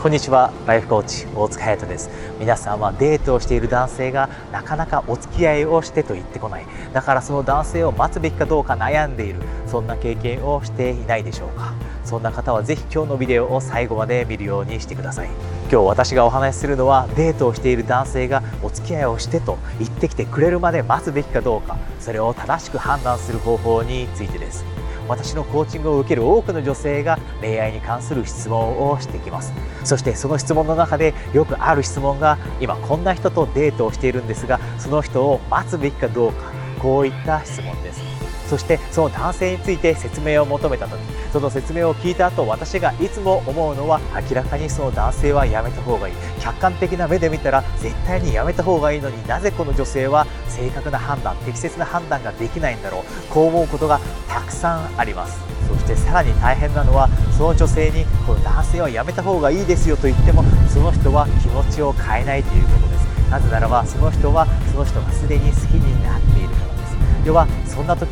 [0.00, 2.08] こんにちはライフコーチ大塚隼人です。
[2.38, 6.66] 皆さんはデートをしている男性がなかなかお付き合いをしてと言ってこない。
[6.92, 9.40] だからその男性を待つべきかどうか悩んでいる。
[9.66, 11.74] そんな経験をしていないでしょうか。
[12.04, 15.30] そんな方はぜひ今日のビデオを最後まで見るようにしてください。
[15.62, 21.76] 今日私がお話しするのはデートをしている男性がお付き合いをしてと言ってきてくれるまで待つべきかどうか。
[21.98, 24.64] それを正しく判断する方法についてです。
[25.08, 29.52] 私のコーチングを受ける多くの女性が恋愛に関する質問をしてきます。
[29.84, 38.27] そしてその質問の中でよくある質問が今こんな人とデートをしているんですがその人を待つべきかどうかこういった質問です。
[38.48, 40.98] そしてその男性について説明を求めた時
[41.32, 46.14] その説明を聞いた後私がいつも思うのは明らかにその男性はやめた方がいい。
[46.40, 53.32] 客観的な目で見たら絶対にやめた方がいいのになぜこの女性は正確な判断適切な判断ができないんだろう。
[53.32, 55.40] こう思うことがたくさんあります。
[55.68, 63.06] そしてさらに大変なのはその女性にこの男性はやめた方がいいですよと言ってもその人は気持ちを変えないということです。
[63.30, 66.96] なぜならばその人はその人がすでに好きになっているからです。
[67.26, 68.08] 要はそんな時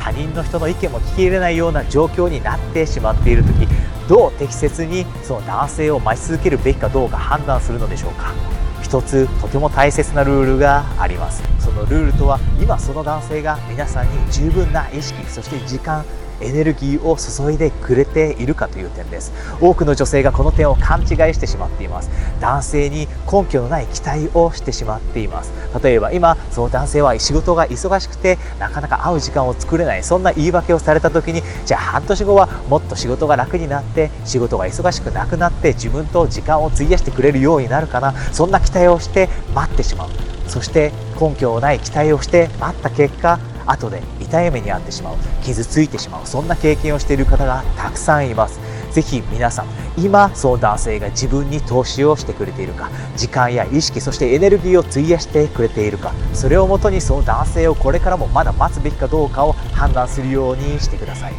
[0.00, 3.68] 他人の人の意見も聞き入れないような状況になってしまっている時
[4.08, 8.34] どう適切にその男性を待ち続けるべきかどうか判断するのでしょうか。
[8.82, 11.44] 一つとても大切なルールがあります。
[11.60, 16.04] そのルールとは今その男性が皆さんに十分な意識そして時間
[16.40, 19.32] エネルギーを注いでくれているかという点です。
[19.60, 22.10] 多くの女性がこの点を勘違いしてしまっています。
[22.40, 25.52] 男性に根拠のない期待をしてしまっています。
[25.82, 30.02] 例えば今その男性は仕事が忙しくてなかなか会う時間を作れない。
[30.02, 38.12] そんな言い訳をされた時にじゃあ半年後はもっと仕事が楽になって仕事が忙しくなくなって自分と時間を費やしてくれるようになるかな。
[38.32, 40.08] そんな期待をして待ってしまう。
[40.46, 48.60] そして根拠のない期待をして待った結果後で痛い目に遭ってしまう傷ついてしまうそんな経験をしている方がたくさんいます。
[48.92, 61.34] ぜひ皆さん今その男性が自分に投資をしてくれているか時間や意識そしてエネルギーを費やしてくれているかそれをもとにその男性をこれからもまだ待つべきかどうかを判断するようにしてください。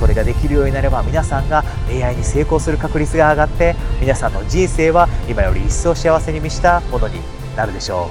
[0.00, 7.20] これができるようになれば皆さんが恋愛に成功する確率が上がって皆さんの人生は今より一層幸せに満ちたものに
[7.56, 8.10] なるでしょ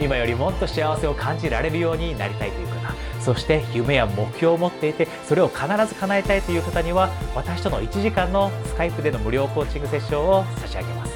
[0.00, 0.04] う。
[0.04, 2.80] 今よりもっと幸せを感じられるようになりたいという方
[3.20, 11.12] そして夢や目標を持っていてそれを必ず叶えたいという方には私との1時間のスカイプでの無料コーチングセッションを差し上げます。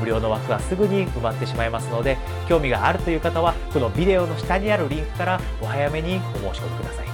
[0.00, 2.16] 無料の枠はすぐに埋まってしまいますので
[2.48, 7.06] 興味があるという方はこのビデオの下にあるリンクからお早めにお申し込みください。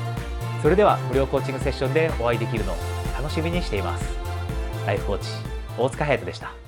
[0.63, 2.77] それでは無料コーチングセッションでお会いできるのを
[3.17, 4.05] 楽しみにしています。
[4.87, 5.29] ライフコーチ
[5.77, 6.66] 大塚隼人でした。